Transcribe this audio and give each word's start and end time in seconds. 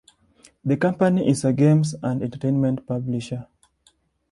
The 0.65 0.77
company 0.77 1.29
is 1.29 1.45
a 1.45 1.53
games 1.53 1.93
and 2.01 2.23
entertainment 2.23 2.87
publisher. 2.87 3.45